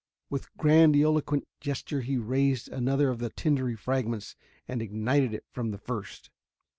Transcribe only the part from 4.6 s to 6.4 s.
and ignited it from the first.